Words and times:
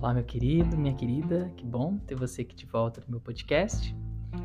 Olá, 0.00 0.14
meu 0.14 0.22
querido, 0.22 0.78
minha 0.78 0.94
querida, 0.94 1.50
que 1.56 1.66
bom 1.66 1.98
ter 2.06 2.14
você 2.14 2.42
aqui 2.42 2.54
de 2.54 2.64
volta 2.66 3.00
no 3.00 3.10
meu 3.10 3.20
podcast. 3.20 3.92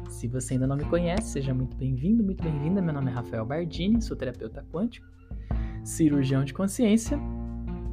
Se 0.10 0.28
você 0.28 0.56
ainda 0.56 0.66
não 0.66 0.76
me 0.76 0.84
conhece, 0.84 1.30
seja 1.30 1.54
muito 1.54 1.78
bem-vindo, 1.78 2.24
muito 2.24 2.44
bem-vinda. 2.44 2.82
Meu 2.82 2.92
nome 2.92 3.12
é 3.12 3.14
Rafael 3.14 3.46
Bardini, 3.46 4.02
sou 4.02 4.18
terapeuta 4.18 4.66
quântico, 4.74 5.06
cirurgião 5.84 6.44
de 6.44 6.56
consciência, 6.56 7.20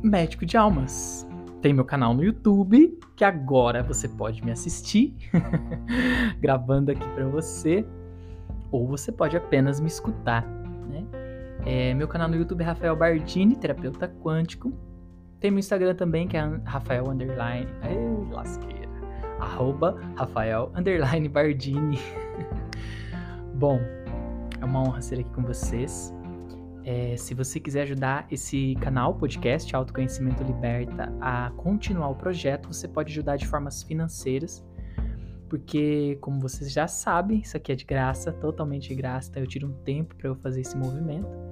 médico 0.03 0.46
de 0.46 0.57
almas. 0.57 1.29
Tem 1.61 1.75
meu 1.75 1.85
canal 1.85 2.14
no 2.14 2.25
YouTube, 2.25 2.99
que 3.14 3.25
agora 3.25 3.82
você 3.82 4.08
pode 4.08 4.43
me 4.43 4.50
assistir, 4.50 5.14
gravando 6.40 6.93
aqui 6.93 7.07
para 7.11 7.29
você, 7.29 7.85
ou 8.72 8.89
você 8.89 9.13
pode 9.13 9.36
apenas 9.36 9.81
me 9.81 9.89
escutar, 9.89 10.46
né? 10.89 11.04
É, 11.67 11.93
meu 11.93 12.08
canal 12.08 12.27
no 12.27 12.36
YouTube 12.36 12.63
é 12.63 12.64
Rafael 12.64 12.96
Bardini, 12.96 13.54
terapeuta 13.54 14.08
quântico. 14.08 14.72
Tem 15.40 15.50
meu 15.50 15.61
Instagram 15.61 15.94
também, 15.94 16.29
que 16.29 16.36
é 16.36 16.40
Rafael 16.64 17.08
Underline. 17.08 17.67
Ai, 17.81 17.96
lasqueira. 18.31 18.89
Arroba 19.40 19.98
Rafael 20.14 20.71
Underline 20.76 21.29
Bardini. 21.29 21.98
Bom, 23.57 23.81
é 24.61 24.64
uma 24.64 24.82
honra 24.82 25.00
ser 25.00 25.21
aqui 25.21 25.31
com 25.31 25.43
vocês. 25.43 26.14
É, 26.84 27.17
se 27.17 27.34
você 27.34 27.58
quiser 27.58 27.82
ajudar 27.82 28.26
esse 28.31 28.75
canal, 28.81 29.14
podcast 29.14 29.75
Autoconhecimento 29.75 30.43
Liberta, 30.43 31.12
a 31.21 31.50
continuar 31.57 32.11
o 32.11 32.14
projeto, 32.14 32.72
você 32.72 32.86
pode 32.86 33.12
ajudar 33.12 33.36
de 33.36 33.47
formas 33.47 33.83
financeiras, 33.83 34.64
porque, 35.48 36.17
como 36.20 36.41
vocês 36.41 36.72
já 36.72 36.86
sabem, 36.86 37.41
isso 37.41 37.56
aqui 37.56 37.72
é 37.72 37.75
de 37.75 37.84
graça, 37.84 38.33
totalmente 38.33 38.89
de 38.89 38.95
graça, 38.95 39.31
então 39.31 39.42
eu 39.42 39.47
tiro 39.47 39.69
um 39.69 39.72
tempo 39.84 40.14
para 40.17 40.28
eu 40.28 40.36
fazer 40.36 40.61
esse 40.62 40.77
movimento. 40.77 41.50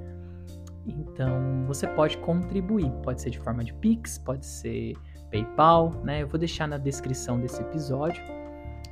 Então, 0.88 1.64
você 1.66 1.86
pode 1.86 2.16
contribuir, 2.18 2.90
pode 3.02 3.20
ser 3.20 3.30
de 3.30 3.38
forma 3.38 3.62
de 3.62 3.74
Pix, 3.74 4.18
pode 4.18 4.46
ser 4.46 4.94
PayPal, 5.30 5.92
né? 6.02 6.22
Eu 6.22 6.28
vou 6.28 6.38
deixar 6.38 6.66
na 6.66 6.78
descrição 6.78 7.38
desse 7.38 7.60
episódio. 7.60 8.22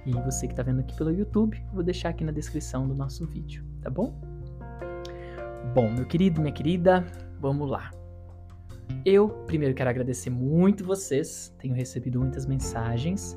E 0.05 0.12
você 0.12 0.47
que 0.47 0.53
está 0.53 0.62
vendo 0.62 0.81
aqui 0.81 0.97
pelo 0.97 1.11
YouTube, 1.11 1.61
eu 1.69 1.75
vou 1.75 1.83
deixar 1.83 2.11
aqui 2.11 2.23
na 2.23 2.31
descrição 2.31 2.87
do 2.87 2.95
nosso 2.95 3.27
vídeo, 3.27 3.65
tá 3.83 3.91
bom? 3.91 4.15
Bom, 5.75 5.91
meu 5.91 6.06
querido, 6.06 6.41
minha 6.41 6.53
querida, 6.53 7.05
vamos 7.41 7.69
lá. 7.69 7.91
Eu 9.05 9.28
primeiro 9.47 9.75
quero 9.75 9.91
agradecer 9.91 10.31
muito 10.31 10.84
vocês, 10.84 11.53
tenho 11.59 11.75
recebido 11.75 12.21
muitas 12.21 12.47
mensagens, 12.47 13.34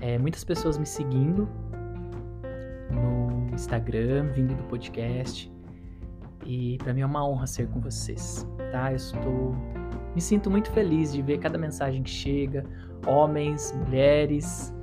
é, 0.00 0.18
muitas 0.18 0.42
pessoas 0.42 0.76
me 0.76 0.86
seguindo 0.86 1.48
no 2.90 3.54
Instagram, 3.54 4.32
vindo 4.32 4.54
do 4.54 4.64
podcast. 4.64 5.49
E 6.44 6.78
para 6.78 6.94
mim 6.94 7.02
é 7.02 7.06
uma 7.06 7.26
honra 7.26 7.46
ser 7.46 7.68
com 7.68 7.80
vocês, 7.80 8.46
tá? 8.72 8.90
Eu 8.90 8.96
estou 8.96 9.54
me 10.14 10.20
sinto 10.20 10.50
muito 10.50 10.70
feliz 10.72 11.12
de 11.12 11.22
ver 11.22 11.38
cada 11.38 11.56
mensagem 11.56 12.02
que 12.02 12.10
chega, 12.10 12.64
homens, 13.06 13.72
mulheres, 13.72 14.74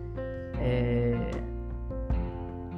é... 0.59 1.31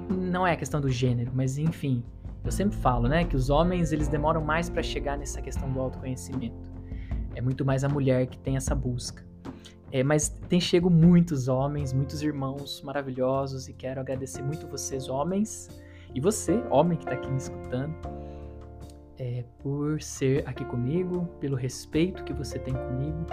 não 0.09 0.45
é 0.45 0.53
a 0.53 0.55
questão 0.55 0.81
do 0.81 0.89
gênero, 0.89 1.31
mas 1.33 1.57
enfim, 1.57 2.03
eu 2.43 2.51
sempre 2.51 2.77
falo, 2.77 3.07
né, 3.07 3.23
que 3.23 3.35
os 3.35 3.49
homens 3.49 3.91
eles 3.91 4.07
demoram 4.07 4.43
mais 4.43 4.69
para 4.69 4.81
chegar 4.81 5.17
nessa 5.17 5.41
questão 5.41 5.71
do 5.71 5.79
autoconhecimento. 5.79 6.57
É 7.35 7.41
muito 7.41 7.63
mais 7.63 7.83
a 7.83 7.89
mulher 7.89 8.25
que 8.25 8.39
tem 8.39 8.57
essa 8.57 8.73
busca. 8.73 9.23
É, 9.91 10.03
mas 10.03 10.29
tem 10.47 10.59
chego 10.59 10.89
muitos 10.89 11.47
homens, 11.47 11.93
muitos 11.93 12.21
irmãos 12.21 12.81
maravilhosos 12.83 13.67
e 13.67 13.73
quero 13.73 13.99
agradecer 13.99 14.41
muito 14.41 14.67
vocês, 14.67 15.09
homens, 15.09 15.67
e 16.13 16.19
você, 16.19 16.63
homem 16.69 16.97
que 16.97 17.05
está 17.05 17.15
aqui 17.15 17.29
me 17.29 17.37
escutando 17.37 17.93
é, 19.19 19.43
por 19.59 20.01
ser 20.01 20.47
aqui 20.47 20.63
comigo, 20.63 21.25
pelo 21.39 21.55
respeito 21.55 22.23
que 22.23 22.33
você 22.33 22.57
tem 22.57 22.73
comigo 22.73 23.25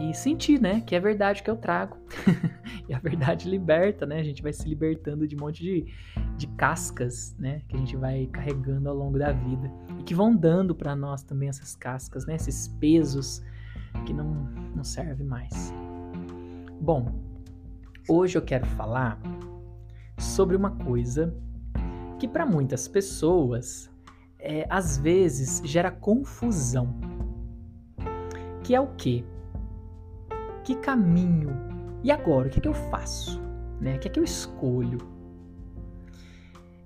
e 0.00 0.14
sentir, 0.14 0.60
né, 0.60 0.80
que 0.82 0.94
é 0.94 1.00
verdade 1.00 1.42
que 1.42 1.50
eu 1.50 1.56
trago. 1.56 1.96
e 2.88 2.94
a 2.94 2.98
verdade 2.98 3.48
liberta, 3.48 4.06
né? 4.06 4.20
A 4.20 4.22
gente 4.22 4.42
vai 4.42 4.52
se 4.52 4.68
libertando 4.68 5.26
de 5.26 5.34
um 5.34 5.40
monte 5.40 5.62
de, 5.62 5.86
de 6.36 6.46
cascas, 6.48 7.34
né, 7.38 7.62
que 7.68 7.74
a 7.74 7.78
gente 7.78 7.96
vai 7.96 8.26
carregando 8.26 8.88
ao 8.88 8.94
longo 8.94 9.18
da 9.18 9.32
vida 9.32 9.72
e 9.98 10.02
que 10.04 10.14
vão 10.14 10.36
dando 10.36 10.74
para 10.74 10.94
nós 10.94 11.22
também 11.22 11.48
essas 11.48 11.74
cascas, 11.74 12.26
né, 12.26 12.36
esses 12.36 12.68
pesos 12.68 13.42
que 14.04 14.12
não, 14.12 14.34
não 14.74 14.84
servem 14.84 15.26
mais. 15.26 15.72
Bom, 16.80 17.12
hoje 18.08 18.38
eu 18.38 18.42
quero 18.42 18.66
falar 18.66 19.18
sobre 20.18 20.54
uma 20.54 20.70
coisa 20.70 21.34
que 22.18 22.28
para 22.28 22.46
muitas 22.46 22.86
pessoas 22.86 23.90
é, 24.46 24.64
às 24.70 24.96
vezes 24.96 25.60
gera 25.64 25.90
confusão. 25.90 26.94
Que 28.62 28.74
é 28.74 28.80
o 28.80 28.86
quê? 28.96 29.24
Que 30.62 30.76
caminho? 30.76 31.50
E 32.02 32.12
agora? 32.12 32.46
O 32.46 32.50
que, 32.50 32.58
é 32.58 32.62
que 32.62 32.68
eu 32.68 32.74
faço? 32.74 33.40
Né? 33.80 33.96
O 33.96 33.98
que 33.98 34.06
é 34.06 34.10
que 34.10 34.20
eu 34.20 34.24
escolho? 34.24 34.98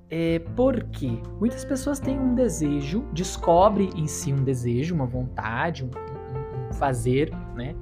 É 0.09 0.41
porque 0.57 1.21
muitas 1.39 1.65
pessoas 1.65 2.01
têm 2.01 2.19
um 2.19 2.35
desejo, 2.35 3.05
descobre 3.13 3.91
em 3.95 4.07
si 4.07 4.33
um 4.33 4.43
desejo, 4.43 4.95
uma 4.95 5.07
vontade, 5.07 5.85
um, 5.85 5.89
um, 5.89 6.73
fazer, 6.73 7.31
né? 7.55 7.77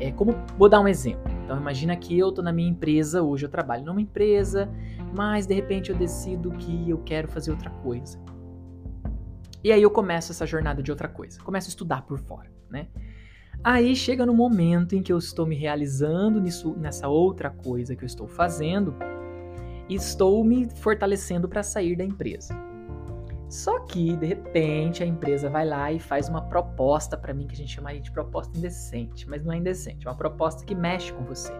É 0.00 0.10
como 0.10 0.34
vou 0.58 0.68
dar 0.68 0.80
um 0.80 0.88
exemplo. 0.88 1.32
Então 1.44 1.56
imagina 1.56 1.94
que 1.94 2.18
eu 2.18 2.32
tô 2.32 2.42
na 2.42 2.52
minha 2.52 2.68
empresa 2.68 3.22
hoje, 3.22 3.44
eu 3.46 3.50
trabalho 3.50 3.84
numa 3.84 4.00
empresa, 4.00 4.68
mas 5.14 5.46
de 5.46 5.54
repente 5.54 5.90
eu 5.90 5.96
decido 5.96 6.50
que 6.52 6.90
eu 6.90 6.98
quero 6.98 7.28
fazer 7.28 7.52
outra 7.52 7.70
coisa. 7.70 8.18
E 9.64 9.72
aí 9.72 9.80
eu 9.80 9.90
começo 9.90 10.30
essa 10.30 10.46
jornada 10.46 10.82
de 10.82 10.90
outra 10.90 11.08
coisa, 11.08 11.40
começo 11.40 11.68
a 11.68 11.70
estudar 11.70 12.02
por 12.02 12.18
fora, 12.18 12.52
né? 12.68 12.86
Aí 13.64 13.96
chega 13.96 14.26
no 14.26 14.34
momento 14.34 14.94
em 14.94 15.02
que 15.02 15.10
eu 15.10 15.16
estou 15.16 15.46
me 15.46 15.56
realizando 15.56 16.38
nisso, 16.38 16.76
nessa 16.76 17.08
outra 17.08 17.48
coisa 17.48 17.96
que 17.96 18.04
eu 18.04 18.06
estou 18.06 18.28
fazendo 18.28 18.94
e 19.88 19.94
estou 19.94 20.44
me 20.44 20.68
fortalecendo 20.68 21.48
para 21.48 21.62
sair 21.62 21.96
da 21.96 22.04
empresa. 22.04 22.54
Só 23.48 23.80
que, 23.80 24.14
de 24.18 24.26
repente, 24.26 25.02
a 25.02 25.06
empresa 25.06 25.48
vai 25.48 25.64
lá 25.64 25.90
e 25.90 25.98
faz 25.98 26.28
uma 26.28 26.42
proposta 26.42 27.16
para 27.16 27.32
mim 27.32 27.46
que 27.46 27.54
a 27.54 27.56
gente 27.56 27.74
chamaria 27.74 28.02
de 28.02 28.10
proposta 28.10 28.58
indecente, 28.58 29.26
mas 29.26 29.42
não 29.42 29.52
é 29.52 29.56
indecente, 29.56 30.06
é 30.06 30.10
uma 30.10 30.16
proposta 30.16 30.62
que 30.62 30.74
mexe 30.74 31.10
com 31.10 31.24
você. 31.24 31.54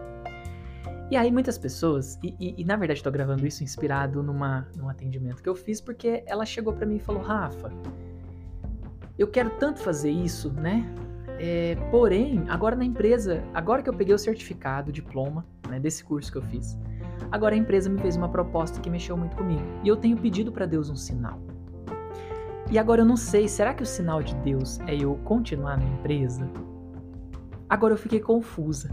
E 1.09 1.15
aí 1.15 1.31
muitas 1.31 1.57
pessoas, 1.57 2.17
e, 2.23 2.35
e, 2.39 2.61
e 2.61 2.65
na 2.65 2.75
verdade 2.75 2.99
estou 2.99 3.11
gravando 3.11 3.45
isso 3.45 3.63
inspirado 3.63 4.23
numa, 4.23 4.67
num 4.75 4.89
atendimento 4.89 5.41
que 5.41 5.49
eu 5.49 5.55
fiz, 5.55 5.79
porque 5.79 6.23
ela 6.25 6.45
chegou 6.45 6.73
para 6.73 6.85
mim 6.85 6.95
e 6.95 6.99
falou, 6.99 7.21
Rafa, 7.21 7.71
eu 9.17 9.27
quero 9.27 9.51
tanto 9.51 9.79
fazer 9.79 10.09
isso, 10.09 10.51
né? 10.51 10.83
É, 11.37 11.75
porém, 11.91 12.43
agora 12.47 12.75
na 12.75 12.83
empresa, 12.83 13.43
agora 13.53 13.83
que 13.83 13.89
eu 13.89 13.93
peguei 13.93 14.15
o 14.15 14.17
certificado, 14.17 14.89
o 14.89 14.93
diploma, 14.93 15.45
né, 15.69 15.79
desse 15.79 16.03
curso 16.03 16.31
que 16.31 16.37
eu 16.37 16.41
fiz, 16.41 16.77
agora 17.31 17.53
a 17.53 17.57
empresa 17.57 17.89
me 17.89 17.99
fez 17.99 18.15
uma 18.15 18.29
proposta 18.29 18.79
que 18.79 18.89
mexeu 18.89 19.15
muito 19.15 19.35
comigo. 19.35 19.61
E 19.83 19.87
eu 19.87 19.95
tenho 19.95 20.17
pedido 20.17 20.51
para 20.51 20.65
Deus 20.65 20.89
um 20.89 20.95
sinal. 20.95 21.39
E 22.71 22.79
agora 22.79 23.01
eu 23.01 23.05
não 23.05 23.17
sei, 23.17 23.47
será 23.47 23.73
que 23.73 23.83
o 23.83 23.85
sinal 23.85 24.23
de 24.23 24.33
Deus 24.37 24.79
é 24.81 24.95
eu 24.95 25.15
continuar 25.23 25.77
na 25.77 25.85
empresa? 25.85 26.49
Agora 27.69 27.93
eu 27.93 27.97
fiquei 27.97 28.19
confusa. 28.19 28.89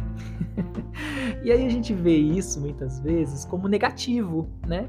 e 1.44 1.52
aí 1.52 1.66
a 1.66 1.68
gente 1.68 1.92
vê 1.92 2.16
isso 2.16 2.60
muitas 2.60 3.00
vezes 3.00 3.44
como 3.44 3.68
negativo, 3.68 4.48
né? 4.66 4.88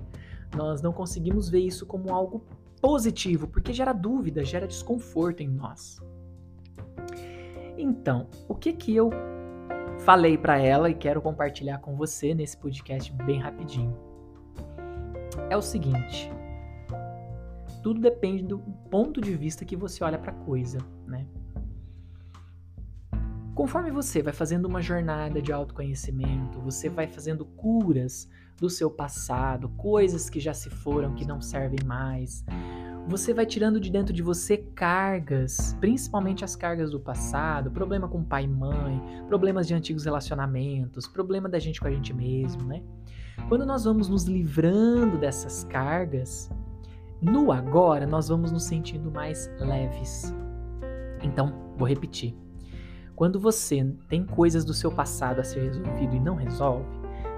Nós 0.55 0.81
não 0.81 0.93
conseguimos 0.93 1.49
ver 1.49 1.59
isso 1.59 1.85
como 1.85 2.13
algo 2.13 2.45
positivo, 2.81 3.47
porque 3.47 3.73
gera 3.73 3.93
dúvida, 3.93 4.43
gera 4.43 4.67
desconforto 4.67 5.41
em 5.41 5.49
nós. 5.49 5.99
Então, 7.77 8.27
o 8.47 8.55
que 8.55 8.73
que 8.73 8.95
eu 8.95 9.09
falei 9.99 10.37
para 10.37 10.57
ela 10.57 10.89
e 10.89 10.93
quero 10.93 11.21
compartilhar 11.21 11.79
com 11.79 11.95
você 11.95 12.33
nesse 12.33 12.57
podcast 12.57 13.11
bem 13.13 13.39
rapidinho? 13.39 13.97
É 15.49 15.57
o 15.57 15.61
seguinte, 15.61 16.31
tudo 17.81 17.99
depende 17.99 18.43
do 18.43 18.59
ponto 18.89 19.19
de 19.19 19.35
vista 19.35 19.65
que 19.65 19.75
você 19.75 20.03
olha 20.03 20.17
para 20.17 20.31
a 20.31 20.35
coisa, 20.35 20.77
né? 21.05 21.25
Conforme 23.55 23.91
você 23.91 24.23
vai 24.23 24.33
fazendo 24.33 24.65
uma 24.65 24.81
jornada 24.81 25.39
de 25.39 25.53
autoconhecimento, 25.53 26.59
você 26.59 26.89
vai 26.89 27.07
fazendo 27.07 27.45
curas 27.45 28.27
do 28.59 28.67
seu 28.67 28.89
passado, 28.89 29.69
coisas 29.69 30.27
que 30.27 30.39
já 30.39 30.55
se 30.55 30.71
foram, 30.71 31.13
que 31.13 31.23
não 31.23 31.39
servem 31.39 31.79
mais. 31.85 32.43
Você 33.07 33.31
vai 33.31 33.45
tirando 33.45 33.79
de 33.79 33.91
dentro 33.91 34.11
de 34.11 34.23
você 34.23 34.57
cargas, 34.57 35.77
principalmente 35.79 36.43
as 36.43 36.55
cargas 36.55 36.89
do 36.89 36.99
passado, 36.99 37.69
problema 37.69 38.07
com 38.07 38.23
pai 38.23 38.45
e 38.45 38.47
mãe, 38.47 38.99
problemas 39.27 39.67
de 39.67 39.75
antigos 39.75 40.05
relacionamentos, 40.05 41.07
problema 41.07 41.47
da 41.47 41.59
gente 41.59 41.79
com 41.79 41.87
a 41.87 41.91
gente 41.91 42.11
mesmo, 42.11 42.63
né? 42.63 42.81
Quando 43.49 43.67
nós 43.67 43.83
vamos 43.83 44.09
nos 44.09 44.23
livrando 44.23 45.17
dessas 45.17 45.63
cargas, 45.65 46.49
no 47.21 47.51
agora 47.51 48.07
nós 48.07 48.29
vamos 48.29 48.51
nos 48.51 48.63
sentindo 48.63 49.11
mais 49.11 49.47
leves. 49.59 50.33
Então, 51.21 51.53
vou 51.77 51.87
repetir. 51.87 52.35
Quando 53.15 53.39
você 53.39 53.85
tem 54.09 54.25
coisas 54.25 54.65
do 54.65 54.73
seu 54.73 54.91
passado 54.91 55.39
a 55.39 55.43
ser 55.43 55.61
resolvido 55.61 56.15
e 56.15 56.19
não 56.19 56.35
resolve, 56.35 56.85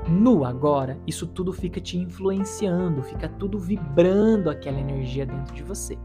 no 0.08 0.46
agora, 0.46 0.98
isso 1.08 1.26
tudo 1.26 1.52
fica 1.52 1.82
te 1.82 1.98
influenciando, 1.98 3.02
fica 3.02 3.28
tudo 3.28 3.58
vibrando 3.58 4.50
aquela 4.50 4.80
energia 4.80 5.26
dentro 5.26 5.54
de 5.54 5.64
você. 5.64 5.98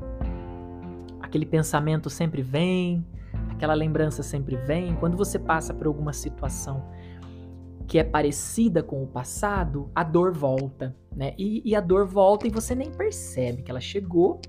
Aquele 1.20 1.44
pensamento 1.44 2.08
sempre 2.08 2.42
vem, 2.42 3.04
aquela 3.50 3.74
lembrança 3.74 4.22
sempre 4.22 4.56
vem. 4.56 4.96
Quando 4.96 5.16
você 5.16 5.38
passa 5.38 5.74
por 5.74 5.86
alguma 5.86 6.12
situação 6.12 6.82
que 7.86 7.98
é 7.98 8.04
parecida 8.04 8.82
com 8.82 9.02
o 9.02 9.06
passado, 9.06 9.90
a 9.94 10.02
dor 10.02 10.32
volta, 10.32 10.96
né? 11.14 11.34
E, 11.36 11.60
e, 11.68 11.74
a 11.74 11.80
dor 11.80 12.06
volta 12.06 12.46
e 12.46 12.50
você 12.50 12.74
nem 12.74 12.90
percebe 12.90 13.62
que 13.62 13.70
ela 13.70 13.80
chegou 13.80 14.40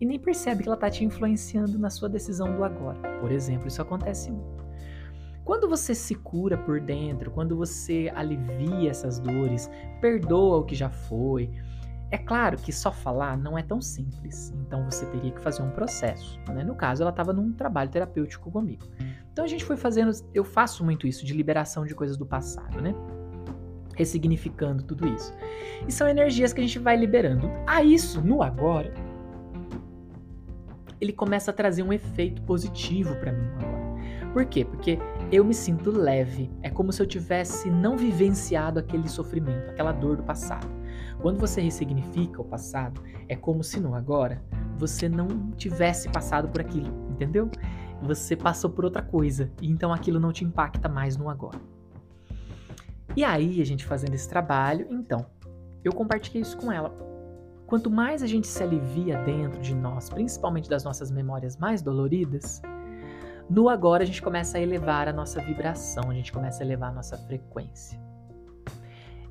e 0.00 0.04
nem 0.04 0.18
percebe 0.18 0.62
que 0.62 0.68
ela 0.68 0.76
tá 0.76 0.90
te 0.90 1.04
influenciando 1.04 1.78
na 1.78 1.90
sua 1.90 2.08
decisão 2.08 2.54
do 2.56 2.64
agora. 2.64 2.98
Por 3.20 3.30
exemplo, 3.30 3.68
isso 3.68 3.80
acontece 3.80 4.30
muito. 4.30 4.57
Quando 5.48 5.66
você 5.66 5.94
se 5.94 6.14
cura 6.14 6.58
por 6.58 6.78
dentro, 6.78 7.30
quando 7.30 7.56
você 7.56 8.12
alivia 8.14 8.90
essas 8.90 9.18
dores, 9.18 9.70
perdoa 9.98 10.58
o 10.58 10.62
que 10.62 10.74
já 10.74 10.90
foi, 10.90 11.50
é 12.10 12.18
claro 12.18 12.58
que 12.58 12.70
só 12.70 12.92
falar 12.92 13.34
não 13.38 13.56
é 13.56 13.62
tão 13.62 13.80
simples, 13.80 14.52
então 14.60 14.84
você 14.84 15.06
teria 15.06 15.30
que 15.32 15.40
fazer 15.40 15.62
um 15.62 15.70
processo. 15.70 16.38
Né? 16.50 16.62
No 16.62 16.74
caso, 16.74 17.02
ela 17.02 17.08
estava 17.08 17.32
num 17.32 17.50
trabalho 17.50 17.88
terapêutico 17.88 18.50
comigo. 18.50 18.84
Então 19.32 19.42
a 19.42 19.48
gente 19.48 19.64
foi 19.64 19.78
fazendo, 19.78 20.10
eu 20.34 20.44
faço 20.44 20.84
muito 20.84 21.06
isso 21.06 21.24
de 21.24 21.32
liberação 21.32 21.86
de 21.86 21.94
coisas 21.94 22.18
do 22.18 22.26
passado, 22.26 22.82
né? 22.82 22.94
Ressignificando 23.96 24.82
tudo 24.82 25.08
isso. 25.08 25.32
E 25.88 25.90
são 25.90 26.06
energias 26.06 26.52
que 26.52 26.60
a 26.60 26.64
gente 26.64 26.78
vai 26.78 26.94
liberando. 26.94 27.50
A 27.66 27.82
isso, 27.82 28.20
no 28.20 28.42
agora, 28.42 28.92
ele 31.00 31.14
começa 31.14 31.50
a 31.52 31.54
trazer 31.54 31.82
um 31.82 31.90
efeito 31.90 32.42
positivo 32.42 33.16
para 33.16 33.32
mim 33.32 33.48
agora. 33.56 33.78
Por 34.32 34.44
quê? 34.44 34.64
Porque 34.64 34.98
eu 35.30 35.44
me 35.44 35.52
sinto 35.52 35.90
leve. 35.90 36.50
É 36.62 36.70
como 36.70 36.92
se 36.92 37.02
eu 37.02 37.06
tivesse 37.06 37.70
não 37.70 37.96
vivenciado 37.96 38.78
aquele 38.78 39.08
sofrimento, 39.08 39.70
aquela 39.70 39.92
dor 39.92 40.16
do 40.16 40.22
passado. 40.22 40.66
Quando 41.20 41.38
você 41.38 41.60
ressignifica 41.60 42.40
o 42.40 42.44
passado, 42.44 43.02
é 43.28 43.36
como 43.36 43.62
se 43.62 43.78
no 43.78 43.94
agora 43.94 44.42
você 44.78 45.08
não 45.08 45.50
tivesse 45.52 46.08
passado 46.08 46.48
por 46.48 46.60
aquilo, 46.60 47.10
entendeu? 47.10 47.50
Você 48.02 48.36
passou 48.36 48.70
por 48.70 48.84
outra 48.84 49.02
coisa, 49.02 49.50
e 49.60 49.68
então 49.68 49.92
aquilo 49.92 50.20
não 50.20 50.32
te 50.32 50.44
impacta 50.44 50.88
mais 50.88 51.16
no 51.16 51.28
agora. 51.28 51.58
E 53.16 53.24
aí, 53.24 53.60
a 53.60 53.66
gente 53.66 53.84
fazendo 53.84 54.14
esse 54.14 54.28
trabalho, 54.28 54.86
então, 54.88 55.26
eu 55.84 55.92
compartilhei 55.92 56.40
isso 56.40 56.56
com 56.56 56.70
ela. 56.70 56.96
Quanto 57.66 57.90
mais 57.90 58.22
a 58.22 58.26
gente 58.26 58.46
se 58.46 58.62
alivia 58.62 59.18
dentro 59.24 59.60
de 59.60 59.74
nós, 59.74 60.08
principalmente 60.08 60.70
das 60.70 60.84
nossas 60.84 61.10
memórias 61.10 61.56
mais 61.56 61.82
doloridas, 61.82 62.62
no 63.48 63.68
agora 63.68 64.02
a 64.02 64.06
gente 64.06 64.22
começa 64.22 64.58
a 64.58 64.60
elevar 64.60 65.08
a 65.08 65.12
nossa 65.12 65.40
vibração, 65.40 66.10
a 66.10 66.14
gente 66.14 66.32
começa 66.32 66.62
a 66.62 66.66
elevar 66.66 66.90
a 66.90 66.94
nossa 66.94 67.16
frequência. 67.16 68.00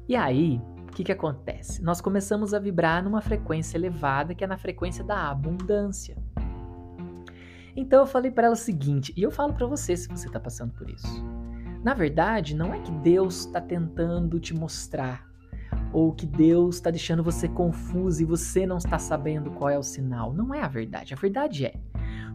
E 0.07 0.15
aí, 0.15 0.61
que, 0.97 1.03
que 1.03 1.11
acontece? 1.11 1.83
Nós 1.83 2.01
começamos 2.01 2.55
a 2.55 2.59
vibrar 2.59 3.03
numa 3.03 3.21
frequência 3.21 3.77
elevada, 3.77 4.33
que 4.33 4.43
é 4.43 4.47
na 4.47 4.57
frequência 4.57 5.03
da 5.03 5.29
abundância. 5.29 6.17
Então 7.75 7.99
eu 7.99 8.07
falei 8.07 8.31
para 8.31 8.47
ela 8.47 8.55
o 8.55 8.57
seguinte, 8.57 9.13
e 9.15 9.21
eu 9.21 9.29
falo 9.29 9.53
para 9.53 9.67
você 9.67 9.95
se 9.95 10.07
você 10.07 10.25
está 10.25 10.39
passando 10.39 10.73
por 10.73 10.89
isso. 10.89 11.23
Na 11.83 11.93
verdade, 11.93 12.55
não 12.55 12.73
é 12.73 12.79
que 12.79 12.91
Deus 12.91 13.45
está 13.45 13.61
tentando 13.61 14.39
te 14.39 14.55
mostrar, 14.55 15.23
ou 15.93 16.11
que 16.13 16.25
Deus 16.25 16.77
está 16.77 16.89
deixando 16.89 17.23
você 17.23 17.47
confuso 17.47 18.23
e 18.23 18.25
você 18.25 18.65
não 18.65 18.77
está 18.77 18.97
sabendo 18.97 19.51
qual 19.51 19.69
é 19.69 19.77
o 19.77 19.83
sinal. 19.83 20.33
Não 20.33 20.51
é 20.51 20.63
a 20.63 20.67
verdade. 20.67 21.13
A 21.13 21.17
verdade 21.17 21.67
é, 21.67 21.75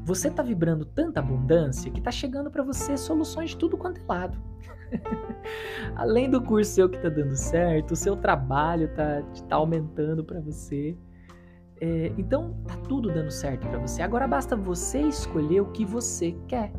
você 0.05 0.29
está 0.29 0.43
vibrando 0.43 0.85
tanta 0.85 1.21
abundância 1.21 1.91
que 1.91 1.99
está 1.99 2.11
chegando 2.11 2.51
para 2.51 2.63
você 2.63 2.97
soluções 2.97 3.51
de 3.51 3.57
tudo 3.57 3.77
quanto 3.77 4.01
é 4.01 4.05
lado. 4.07 4.39
Além 5.97 6.29
do 6.29 6.43
curso 6.43 6.73
seu 6.73 6.89
que 6.89 6.99
tá 6.99 7.09
dando 7.09 7.37
certo, 7.37 7.93
o 7.93 7.97
seu 7.97 8.17
trabalho 8.17 8.89
tá, 8.95 9.23
tá 9.49 9.57
aumentando 9.57 10.25
para 10.25 10.41
você. 10.41 10.97
É, 11.81 12.13
então 12.17 12.55
tá 12.67 12.77
tudo 12.89 13.11
dando 13.11 13.31
certo 13.31 13.67
para 13.69 13.79
você. 13.79 14.03
Agora 14.03 14.27
basta 14.29 14.55
você 14.57 15.01
escolher 15.01 15.61
o 15.61 15.67
que 15.67 15.85
você 15.85 16.37
quer. 16.47 16.73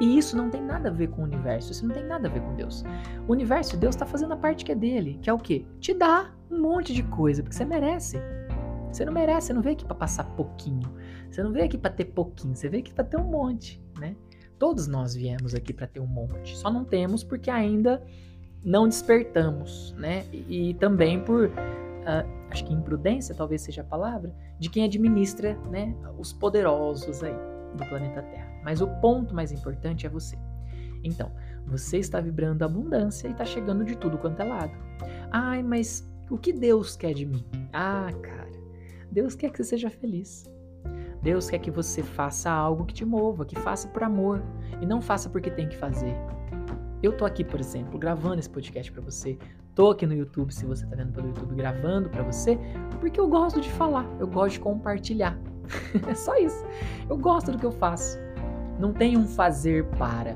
E 0.00 0.18
isso 0.18 0.36
não 0.36 0.50
tem 0.50 0.62
nada 0.62 0.88
a 0.88 0.92
ver 0.92 1.08
com 1.08 1.22
o 1.22 1.24
universo, 1.24 1.70
isso 1.70 1.86
não 1.86 1.94
tem 1.94 2.04
nada 2.04 2.28
a 2.28 2.30
ver 2.30 2.40
com 2.40 2.54
Deus. 2.54 2.84
O 3.28 3.32
universo, 3.32 3.76
Deus 3.76 3.94
está 3.94 4.06
fazendo 4.06 4.32
a 4.32 4.36
parte 4.36 4.64
que 4.64 4.72
é 4.72 4.74
dele, 4.74 5.18
que 5.20 5.28
é 5.28 5.32
o 5.32 5.38
quê? 5.38 5.66
Te 5.78 5.94
dá 5.94 6.32
um 6.50 6.60
monte 6.60 6.92
de 6.92 7.02
coisa, 7.02 7.42
porque 7.42 7.54
você 7.54 7.64
merece. 7.64 8.18
Você 8.92 9.04
não 9.04 9.12
merece, 9.12 9.48
você 9.48 9.52
não 9.52 9.62
veio 9.62 9.74
aqui 9.74 9.84
para 9.84 9.94
passar 9.94 10.24
pouquinho. 10.24 10.92
Você 11.30 11.42
não 11.42 11.50
veio 11.50 11.64
aqui 11.64 11.78
para 11.78 11.90
ter 11.90 12.04
pouquinho, 12.06 12.54
você 12.54 12.68
veio 12.68 12.82
aqui 12.82 12.92
para 12.92 13.04
ter 13.04 13.16
um 13.16 13.24
monte, 13.24 13.82
né? 13.98 14.14
Todos 14.58 14.86
nós 14.86 15.14
viemos 15.14 15.54
aqui 15.54 15.72
para 15.72 15.86
ter 15.86 15.98
um 15.98 16.06
monte, 16.06 16.56
só 16.56 16.70
não 16.70 16.84
temos 16.84 17.24
porque 17.24 17.50
ainda 17.50 18.02
não 18.64 18.86
despertamos, 18.86 19.92
né? 19.98 20.24
E, 20.32 20.70
e 20.70 20.74
também 20.74 21.20
por, 21.24 21.46
uh, 21.46 22.50
acho 22.50 22.64
que 22.64 22.72
imprudência 22.72 23.34
talvez 23.34 23.62
seja 23.62 23.80
a 23.80 23.84
palavra, 23.84 24.32
de 24.58 24.68
quem 24.68 24.84
administra, 24.84 25.58
né, 25.70 25.96
os 26.18 26.32
poderosos 26.32 27.22
aí 27.24 27.34
do 27.76 27.84
planeta 27.86 28.22
Terra. 28.22 28.60
Mas 28.62 28.80
o 28.80 28.86
ponto 29.00 29.34
mais 29.34 29.50
importante 29.50 30.06
é 30.06 30.08
você. 30.08 30.38
Então, 31.02 31.32
você 31.66 31.98
está 31.98 32.20
vibrando 32.20 32.64
abundância 32.64 33.26
e 33.26 33.32
está 33.32 33.44
chegando 33.44 33.84
de 33.84 33.96
tudo 33.96 34.18
quanto 34.18 34.40
é 34.40 34.44
lado. 34.44 34.72
Ai, 35.30 35.62
mas 35.62 36.08
o 36.30 36.38
que 36.38 36.52
Deus 36.52 36.96
quer 36.96 37.14
de 37.14 37.26
mim? 37.26 37.44
Ah, 37.72 38.10
cara, 38.22 38.41
Deus 39.12 39.34
quer 39.34 39.50
que 39.50 39.58
você 39.58 39.76
seja 39.76 39.90
feliz. 39.90 40.50
Deus 41.22 41.50
quer 41.50 41.58
que 41.58 41.70
você 41.70 42.02
faça 42.02 42.50
algo 42.50 42.86
que 42.86 42.94
te 42.94 43.04
mova, 43.04 43.44
que 43.44 43.54
faça 43.54 43.86
por 43.88 44.02
amor 44.02 44.42
e 44.80 44.86
não 44.86 45.02
faça 45.02 45.28
porque 45.28 45.50
tem 45.50 45.68
que 45.68 45.76
fazer. 45.76 46.16
Eu 47.02 47.12
tô 47.12 47.26
aqui, 47.26 47.44
por 47.44 47.60
exemplo, 47.60 47.98
gravando 47.98 48.40
esse 48.40 48.48
podcast 48.48 48.90
para 48.90 49.02
você. 49.02 49.38
Tô 49.74 49.90
aqui 49.90 50.06
no 50.06 50.14
YouTube, 50.14 50.50
se 50.52 50.64
você 50.64 50.86
tá 50.86 50.96
vendo 50.96 51.12
pelo 51.12 51.28
YouTube, 51.28 51.54
gravando 51.54 52.08
para 52.08 52.22
você, 52.22 52.58
porque 53.00 53.20
eu 53.20 53.28
gosto 53.28 53.60
de 53.60 53.70
falar, 53.72 54.08
eu 54.18 54.26
gosto 54.26 54.54
de 54.54 54.60
compartilhar. 54.60 55.38
é 56.08 56.14
só 56.14 56.34
isso. 56.38 56.64
Eu 57.08 57.18
gosto 57.18 57.52
do 57.52 57.58
que 57.58 57.66
eu 57.66 57.72
faço. 57.72 58.18
Não 58.78 58.94
tem 58.94 59.18
um 59.18 59.26
fazer 59.26 59.84
para. 59.98 60.34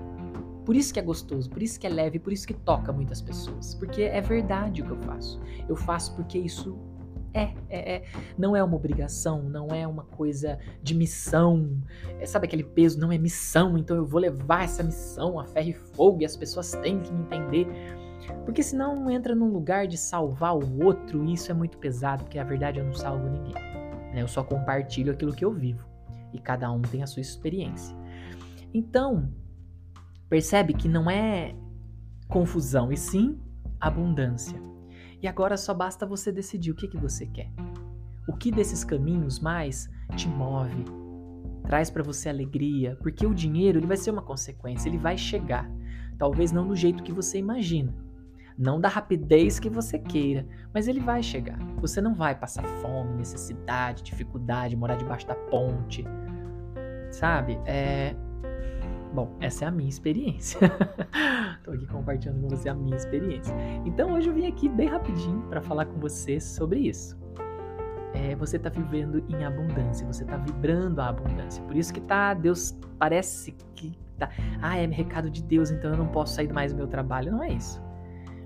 Por 0.67 0.77
isso 0.77 0.93
que 0.93 1.01
é 1.01 1.03
gostoso, 1.03 1.49
por 1.49 1.63
isso 1.63 1.81
que 1.81 1.87
é 1.87 1.91
leve, 1.91 2.19
por 2.19 2.33
isso 2.33 2.47
que 2.47 2.53
toca 2.53 2.93
muitas 2.93 3.23
pessoas. 3.23 3.75
Porque 3.75 4.03
é 4.03 4.21
verdade 4.21 4.83
o 4.83 4.85
que 4.85 4.91
eu 4.91 4.99
faço. 4.99 5.41
Eu 5.67 5.77
faço 5.77 6.15
porque 6.15 6.37
isso 6.37 6.77
é, 7.37 7.55
é, 7.69 7.97
é, 7.97 8.05
não 8.39 8.57
é 8.57 8.65
uma 8.65 8.77
obrigação, 8.77 9.43
não 9.43 9.69
é 9.69 9.87
uma 9.87 10.05
coisa 10.05 10.59
de 10.83 10.95
missão. 10.95 11.79
É, 12.19 12.25
sabe 12.25 12.47
aquele 12.47 12.65
peso? 12.65 12.99
Não 12.99 13.13
é 13.13 13.19
missão, 13.19 13.77
então 13.77 13.95
eu 13.97 14.07
vou 14.07 14.19
levar 14.21 14.65
essa 14.65 14.83
missão 14.83 15.39
a 15.39 15.45
ferro 15.45 15.69
e 15.69 15.75
fogo 15.75 16.23
e 16.23 16.25
as 16.25 16.35
pessoas 16.35 16.73
têm 16.73 16.99
que 17.01 17.13
me 17.13 17.21
entender. 17.21 17.67
Porque 18.45 18.63
senão 18.63 19.11
entra 19.11 19.35
num 19.35 19.51
lugar 19.51 19.87
de 19.87 19.99
salvar 19.99 20.57
o 20.57 20.85
outro 20.85 21.25
e 21.25 21.35
isso 21.35 21.51
é 21.51 21.55
muito 21.55 21.77
pesado, 21.77 22.25
porque 22.25 22.39
a 22.39 22.45
verdade 22.45 22.79
eu 22.79 22.85
não 22.87 22.95
salvo 22.95 23.29
ninguém. 23.29 23.55
Né? 24.15 24.23
Eu 24.23 24.29
só 24.29 24.43
compartilho 24.43 25.13
aquilo 25.13 25.35
que 25.35 25.45
eu 25.45 25.53
vivo 25.53 25.87
e 26.33 26.39
cada 26.39 26.71
um 26.73 26.81
tem 26.81 27.03
a 27.03 27.07
sua 27.07 27.21
experiência. 27.21 27.95
Então, 28.73 29.29
percebe 30.29 30.73
que 30.73 30.89
não 30.89 31.11
é 31.11 31.55
confusão, 32.29 32.91
e 32.91 32.97
sim 32.97 33.39
abundância. 33.81 34.61
E 35.27 35.29
agora 35.29 35.57
só 35.57 35.75
basta 35.75 36.07
você 36.07 36.31
decidir 36.31 36.71
o 36.71 36.75
que, 36.77 36.87
que 36.87 36.97
você 36.97 37.27
quer. 37.27 37.51
O 38.29 38.33
que 38.33 38.53
desses 38.53 38.85
caminhos 38.85 39.41
mais 39.41 39.91
te 40.15 40.29
move, 40.29 40.85
traz 41.65 41.91
para 41.91 42.05
você 42.05 42.29
alegria, 42.29 42.97
porque 43.03 43.27
o 43.27 43.35
dinheiro 43.35 43.81
ele 43.81 43.89
vai 43.89 43.97
ser 43.97 44.13
uma 44.13 44.23
consequência, 44.23 44.89
ele 44.89 44.99
vai 44.99 45.19
chegar, 45.19 45.69
talvez 46.17 46.53
não 46.53 46.65
do 46.69 46.77
jeito 46.77 47.03
que 47.03 47.11
você 47.11 47.39
imagina, 47.39 47.93
não 48.57 48.81
da 48.81 48.89
rapidez 48.89 49.59
que 49.59 49.69
você 49.69 49.99
queira, 49.99 50.47
mas 50.73 50.87
ele 50.87 51.01
vai 51.01 51.25
chegar. 51.25 51.59
Você 51.81 52.01
não 52.01 52.15
vai 52.15 52.39
passar 52.39 52.63
fome, 52.63 53.17
necessidade, 53.17 54.05
dificuldade, 54.05 54.77
morar 54.77 54.95
debaixo 54.95 55.27
da 55.27 55.35
ponte, 55.35 56.05
sabe? 57.11 57.59
É, 57.67 58.15
Bom, 59.17 59.35
essa 59.41 59.65
é 59.65 59.69
a 59.69 59.71
minha 59.71 59.89
experiência. 59.89 60.61
Tô 61.65 61.71
aqui 61.71 61.87
compartilhando 61.87 62.43
com 62.43 62.49
você 62.51 62.69
a 62.69 62.75
minha 62.75 62.95
experiência. 62.95 63.57
Então 63.87 64.13
hoje 64.13 64.29
eu 64.29 64.35
vim 64.35 64.47
aqui 64.47 64.69
bem 64.69 64.89
rapidinho 64.89 65.41
para 65.49 65.63
falar 65.63 65.87
com 65.87 65.99
você 65.99 66.39
sobre 66.39 66.81
isso. 66.81 67.19
É, 68.13 68.37
você 68.37 68.59
tá 68.59 68.69
vivendo 68.69 69.25
em 69.31 69.43
abundância, 69.43 70.07
você 70.07 70.23
tá 70.23 70.37
vibrando 70.37 71.01
a 71.01 71.09
abundância. 71.09 71.65
Por 71.65 71.75
isso 71.79 71.95
que 71.95 72.01
tá, 72.03 72.35
Deus 72.35 72.79
parece 72.99 73.53
que 73.75 73.99
tá, 74.19 74.29
ah, 74.61 74.77
é 74.77 74.85
recado 74.85 75.31
de 75.31 75.43
Deus, 75.43 75.71
então 75.71 75.93
eu 75.93 75.97
não 75.97 76.09
posso 76.09 76.35
sair 76.35 76.53
mais 76.53 76.75
do 76.75 76.77
meu 76.77 76.87
trabalho. 76.87 77.33
Não 77.33 77.43
é 77.43 77.55
isso. 77.55 77.83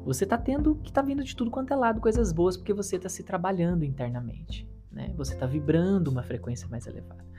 Você 0.05 0.25
tá 0.25 0.39
tendo 0.39 0.77
que 0.77 0.93
tá 0.93 1.03
vindo 1.03 1.25
de 1.25 1.35
tudo 1.35 1.51
quanto 1.51 1.73
é 1.73 1.77
lado 1.77 2.01
coisas 2.01 2.33
boas 2.33 2.57
porque 2.57 2.73
você 2.73 2.97
tá 2.97 3.09
se 3.09 3.25
trabalhando 3.25 3.85
internamente, 3.85 4.71
né? 4.89 5.13
Você 5.17 5.35
tá 5.35 5.47
vibrando 5.47 6.13
uma 6.13 6.23
frequência 6.23 6.69
mais 6.69 6.87
elevada. 6.87 7.30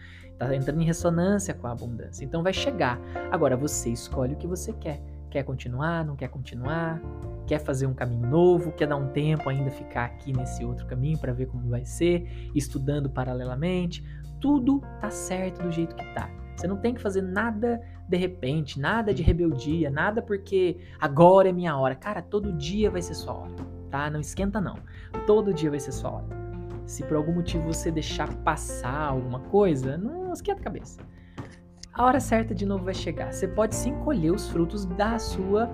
Está 0.42 0.56
entrando 0.56 0.82
em 0.82 0.86
ressonância 0.86 1.54
com 1.54 1.68
a 1.68 1.72
abundância. 1.72 2.26
Então 2.26 2.42
vai 2.42 2.52
chegar. 2.52 3.00
Agora 3.30 3.56
você 3.56 3.92
escolhe 3.92 4.34
o 4.34 4.38
que 4.38 4.48
você 4.48 4.74
quer. 4.74 5.00
Quer 5.30 5.44
continuar? 5.44 6.04
Não 6.04 6.16
quer 6.16 6.30
continuar? 6.30 7.00
Quer 7.46 7.60
fazer 7.60 7.86
um 7.86 7.94
caminho 7.94 8.28
novo? 8.28 8.72
Quer 8.72 8.88
dar 8.88 8.96
um 8.96 9.10
tempo 9.10 9.50
ainda 9.50 9.70
ficar 9.70 10.06
aqui 10.06 10.34
nesse 10.34 10.66
outro 10.66 10.88
caminho 10.88 11.20
para 11.20 11.32
ver 11.32 11.46
como 11.46 11.70
vai 11.70 11.86
ser? 11.86 12.50
Estudando 12.56 13.08
paralelamente? 13.08 14.04
Tudo 14.40 14.82
tá 15.00 15.12
certo 15.12 15.62
do 15.62 15.72
jeito 15.72 15.96
que 15.96 16.06
tá. 16.16 16.28
Você 16.56 16.68
não 16.68 16.78
tem 16.78 16.96
que 16.96 17.02
fazer 17.02 17.22
nada 17.22 17.80
de 18.10 18.18
repente, 18.18 18.80
nada 18.80 19.14
de 19.14 19.22
rebeldia, 19.22 19.92
nada 19.92 20.24
porque 20.24 20.80
agora 21.00 21.50
é 21.50 21.52
minha 21.52 21.78
hora. 21.78 21.94
Cara, 21.94 22.22
todo 22.22 22.52
dia 22.54 22.90
vai 22.90 23.04
ser 23.04 23.14
sua 23.14 23.34
hora, 23.34 23.56
tá? 23.92 24.10
Não 24.10 24.20
esquenta 24.20 24.60
não. 24.60 24.78
Todo 25.28 25.54
dia 25.54 25.70
vai 25.70 25.80
ser 25.80 25.92
sua 25.92 26.12
hora. 26.12 26.41
Se 26.92 27.06
por 27.06 27.16
algum 27.16 27.32
motivo 27.32 27.72
você 27.72 27.90
deixar 27.90 28.28
passar 28.40 29.08
alguma 29.12 29.40
coisa, 29.40 29.98
não 29.98 30.34
esquenta 30.34 30.60
a 30.60 30.64
cabeça. 30.66 31.00
a 31.94 32.04
hora 32.04 32.20
certa 32.20 32.54
de 32.54 32.66
novo 32.66 32.84
vai 32.84 32.94
chegar. 32.94 33.32
Você 33.32 33.48
pode 33.48 33.76
sim 33.76 33.96
colher 34.00 34.34
os 34.34 34.50
frutos 34.50 34.84
da 34.84 35.18
sua. 35.18 35.70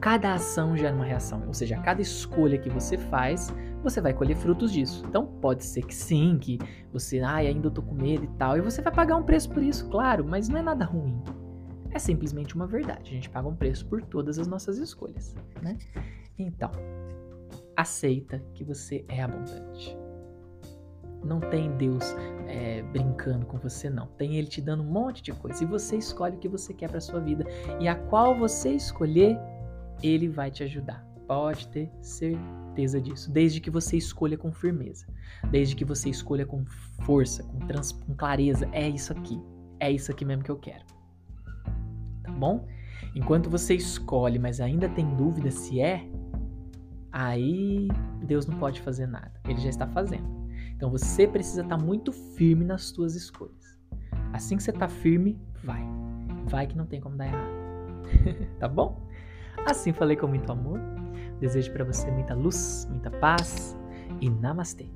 Cada 0.00 0.34
ação 0.34 0.76
gera 0.76 0.94
uma 0.94 1.04
reação, 1.04 1.42
ou 1.48 1.52
seja, 1.52 1.76
cada 1.78 2.00
escolha 2.00 2.58
que 2.58 2.70
você 2.70 2.96
faz, 2.96 3.52
você 3.82 4.00
vai 4.00 4.14
colher 4.14 4.36
frutos 4.36 4.70
disso. 4.70 5.04
Então 5.08 5.26
pode 5.26 5.64
ser 5.64 5.82
que 5.84 5.94
sim, 5.94 6.38
que 6.40 6.60
você, 6.92 7.18
ai, 7.18 7.48
ainda 7.48 7.66
eu 7.66 7.70
tô 7.72 7.82
com 7.82 7.94
medo 7.94 8.22
e 8.22 8.28
tal, 8.38 8.56
e 8.56 8.60
você 8.60 8.80
vai 8.80 8.92
pagar 8.92 9.16
um 9.16 9.24
preço 9.24 9.50
por 9.50 9.64
isso, 9.64 9.88
claro, 9.88 10.24
mas 10.24 10.48
não 10.48 10.60
é 10.60 10.62
nada 10.62 10.84
ruim. 10.84 11.20
É 11.90 11.98
simplesmente 11.98 12.54
uma 12.54 12.68
verdade. 12.68 13.10
A 13.10 13.14
gente 13.14 13.28
paga 13.28 13.48
um 13.48 13.56
preço 13.56 13.84
por 13.86 14.00
todas 14.00 14.38
as 14.38 14.46
nossas 14.46 14.78
escolhas, 14.78 15.34
né? 15.60 15.76
Então, 16.38 16.70
aceita 17.76 18.42
que 18.54 18.64
você 18.64 19.04
é 19.08 19.22
abundante. 19.22 19.96
Não 21.24 21.40
tem 21.40 21.76
Deus 21.76 22.04
é, 22.46 22.82
brincando 22.82 23.46
com 23.46 23.58
você, 23.58 23.90
não. 23.90 24.06
Tem 24.06 24.36
Ele 24.36 24.46
te 24.46 24.60
dando 24.60 24.82
um 24.82 24.86
monte 24.86 25.22
de 25.22 25.32
coisa. 25.32 25.62
E 25.62 25.66
você 25.66 25.96
escolhe 25.96 26.36
o 26.36 26.38
que 26.38 26.48
você 26.48 26.72
quer 26.72 26.88
para 26.88 27.00
sua 27.00 27.20
vida. 27.20 27.44
E 27.80 27.88
a 27.88 27.94
qual 27.94 28.36
você 28.36 28.70
escolher, 28.70 29.36
Ele 30.02 30.28
vai 30.28 30.50
te 30.50 30.62
ajudar. 30.62 31.04
Pode 31.26 31.66
ter 31.68 31.90
certeza 32.00 33.00
disso. 33.00 33.30
Desde 33.32 33.60
que 33.60 33.70
você 33.70 33.96
escolha 33.96 34.38
com 34.38 34.52
firmeza. 34.52 35.06
Desde 35.50 35.74
que 35.74 35.84
você 35.84 36.08
escolha 36.08 36.46
com 36.46 36.64
força, 37.02 37.42
com, 37.42 37.58
trans, 37.66 37.90
com 37.92 38.14
clareza. 38.14 38.68
É 38.72 38.88
isso 38.88 39.12
aqui. 39.12 39.40
É 39.80 39.90
isso 39.90 40.12
aqui 40.12 40.24
mesmo 40.24 40.44
que 40.44 40.50
eu 40.50 40.58
quero. 40.58 40.84
Tá 42.22 42.30
bom? 42.30 42.66
Enquanto 43.16 43.50
você 43.50 43.74
escolhe, 43.74 44.38
mas 44.38 44.60
ainda 44.60 44.88
tem 44.88 45.16
dúvida 45.16 45.50
se 45.50 45.80
é, 45.80 46.08
aí 47.16 47.88
Deus 48.22 48.46
não 48.46 48.58
pode 48.58 48.82
fazer 48.82 49.06
nada. 49.06 49.32
Ele 49.48 49.58
já 49.58 49.70
está 49.70 49.86
fazendo. 49.86 50.28
Então 50.74 50.90
você 50.90 51.26
precisa 51.26 51.62
estar 51.62 51.78
muito 51.78 52.12
firme 52.12 52.64
nas 52.64 52.84
suas 52.84 53.14
escolhas. 53.14 53.80
Assim 54.34 54.56
que 54.56 54.62
você 54.62 54.70
está 54.70 54.86
firme, 54.86 55.40
vai. 55.64 55.82
Vai 56.44 56.66
que 56.66 56.76
não 56.76 56.84
tem 56.84 57.00
como 57.00 57.16
dar 57.16 57.26
errado. 57.26 57.50
tá 58.60 58.68
bom? 58.68 59.08
Assim 59.64 59.92
falei 59.92 60.16
com 60.16 60.26
muito 60.26 60.50
amor. 60.52 60.78
Desejo 61.40 61.72
para 61.72 61.84
você 61.84 62.10
muita 62.10 62.34
luz, 62.34 62.86
muita 62.90 63.10
paz 63.10 63.76
e 64.20 64.28
namastê. 64.28 64.86